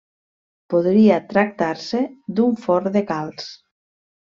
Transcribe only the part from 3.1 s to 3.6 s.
calç.